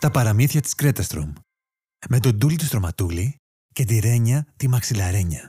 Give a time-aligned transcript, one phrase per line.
[0.00, 1.32] Τα παραμύθια της Κρέταστρομ.
[2.08, 3.36] Με τον Τούλη του Στρωματούλη
[3.72, 5.46] και τη Ρένια τη Μαξιλαρένια.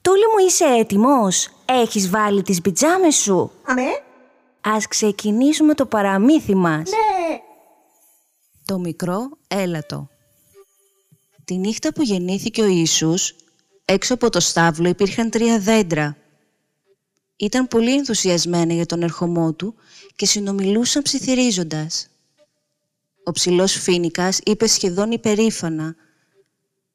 [0.00, 4.02] Τούλη μου είσαι έτοιμος; Έχεις βάλει τις πιτζάμες σου; Αμέ.
[4.60, 6.90] Ας ξεκινήσουμε το παραμύθι μας.
[6.90, 7.38] Ναι.
[8.64, 10.08] Το μικρό έλατο.
[11.44, 13.34] Τη νύχτα που γεννήθηκε ο Ιησούς,
[13.84, 16.16] έξω από το στάβλο υπήρχαν τρία δέντρα.
[17.36, 19.74] Ήταν πολύ ενθουσιασμένα για τον ερχομό του
[20.16, 22.08] και συνομιλούσαν ψιθυρίζοντας.
[23.28, 25.94] Ο ψηλός φίνικας είπε σχεδόν υπερήφανα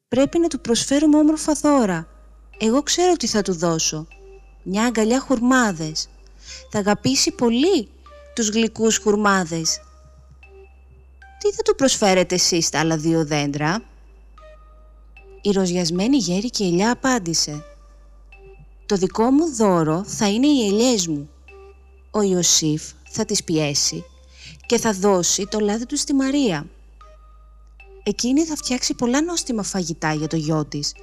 [0.08, 2.08] «Πρέπει να του προσφέρουμε όμορφα δώρα.
[2.58, 4.06] Εγώ ξέρω τι θα του δώσω.
[4.62, 6.08] Μια αγκαλιά χουρμάδες.
[6.70, 7.88] Θα αγαπήσει πολύ
[8.34, 9.80] τους γλυκούς χουρμάδες.
[11.38, 13.82] Τι θα του προσφέρετε εσείς τα άλλα δύο δέντρα»
[15.42, 17.64] Η ροζιασμένη γέρη και η ελιά απάντησε
[18.86, 21.30] «Το δικό μου δώρο θα είναι οι ελιές μου.
[22.10, 24.04] Ο Ιωσήφ θα τις πιέσει
[24.66, 26.66] και θα δώσει το λάδι του στη Μαρία.
[28.02, 30.94] Εκείνη θα φτιάξει πολλά νόστιμα φαγητά για το γιο της.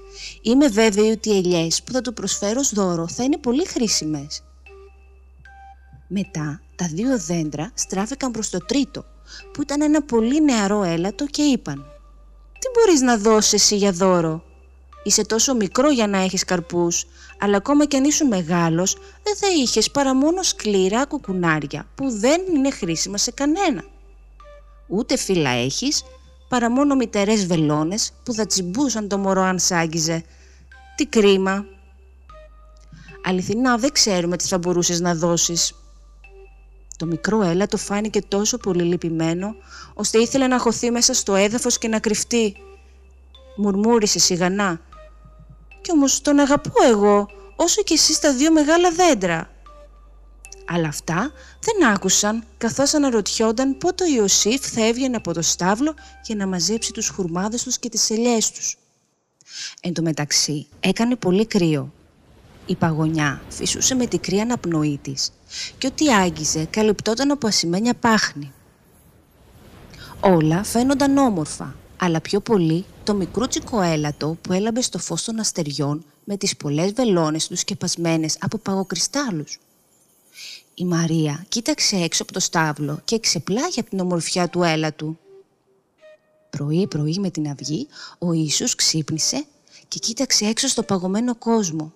[0.41, 4.43] Είμαι βέβαιη ότι οι ελιές που θα του προσφέρω ως δώρο θα είναι πολύ χρήσιμες.
[6.07, 9.05] Μετά τα δύο δέντρα στράφηκαν προς το τρίτο,
[9.53, 11.85] που ήταν ένα πολύ νεαρό έλατο και είπαν
[12.59, 14.43] «Τι μπορείς να δώσεις εσύ για δώρο»
[15.03, 17.05] Είσαι τόσο μικρό για να έχεις καρπούς,
[17.39, 22.41] αλλά ακόμα κι αν ήσουν μεγάλος, δεν θα είχες παρά μόνο σκληρά κουκουνάρια που δεν
[22.55, 23.83] είναι χρήσιμα σε κανένα.
[24.87, 26.03] Ούτε φύλλα έχεις,
[26.49, 30.23] παρά μόνο μητερές βελόνες που θα τσιμπούσαν το μωρό αν σ' άγγιζε.
[30.95, 31.65] Τι κρίμα.
[33.23, 35.73] Αληθινά δεν ξέρουμε τι θα μπορούσες να δώσεις.
[36.97, 39.55] Το μικρό έλα το φάνηκε τόσο πολύ λυπημένο,
[39.93, 42.55] ώστε ήθελε να χωθεί μέσα στο έδαφος και να κρυφτεί.
[43.55, 44.81] Μουρμούρισε σιγανά
[45.81, 49.49] κι όμως τον αγαπώ εγώ, όσο και εσείς τα δύο μεγάλα δέντρα.
[50.65, 55.93] Αλλά αυτά δεν άκουσαν, καθώς αναρωτιόνταν πότε ο Ιωσήφ θα έβγαινε από το στάβλο
[56.25, 58.77] για να μαζέψει τους χουρμάδες τους και τις ελιές τους.
[59.81, 61.91] Εν τω μεταξύ, έκανε πολύ κρύο.
[62.65, 65.31] Η παγωνιά φυσούσε με την κρύα αναπνοή της
[65.77, 68.51] και ό,τι άγγιζε καλυπτόταν από ασημένια πάχνη.
[70.19, 76.05] Όλα φαίνονταν όμορφα, αλλά πιο πολύ το μικρούτσικο έλατο που έλαμπε στο φως των αστεριών
[76.23, 79.59] με τις πολλές βελόνες τους σκεπασμένες από παγοκριστάλλους.
[80.75, 85.17] Η Μαρία κοίταξε έξω από το στάβλο και ξεπλάγει από την ομορφιά του έλατου.
[86.49, 89.45] Πρωί-πρωί με την αυγή, ο Ιησούς ξύπνησε
[89.87, 91.93] και κοίταξε έξω στο παγωμένο κόσμο.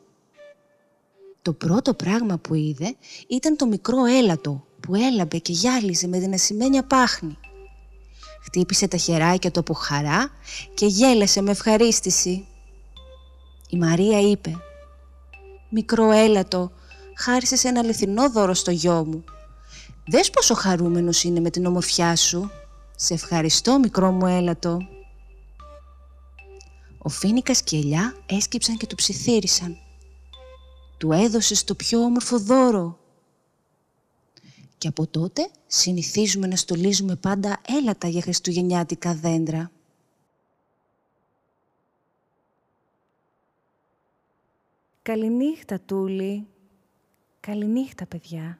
[1.42, 2.96] Το πρώτο πράγμα που είδε
[3.28, 7.38] ήταν το μικρό έλατο που έλαμπε και γυάλιζε με την ασημένια πάχνη.
[8.46, 10.30] Χτύπησε τα χεράκια του από χαρά
[10.74, 12.48] και γέλασε με ευχαρίστηση.
[13.70, 14.56] Η Μαρία είπε
[15.70, 16.72] «Μικρό έλατο,
[17.16, 19.24] χάρισες ένα αληθινό δώρο στο γιο μου.
[20.08, 22.52] Δες πόσο χαρούμενος είναι με την ομορφιά σου.
[22.96, 24.78] Σε ευχαριστώ μικρό μου έλατο».
[26.98, 29.78] Ο Φίνικας και η Ελιά έσκυψαν και του ψιθύρισαν.
[30.98, 32.98] «Του έδωσες το πιο όμορφο δώρο»,
[34.86, 39.72] και από τότε συνηθίζουμε να στολίζουμε πάντα έλατα για χριστουγεννιάτικα δέντρα.
[45.02, 46.48] Καληνύχτα, Τούλη.
[47.40, 48.60] Καληνύχτα, παιδιά.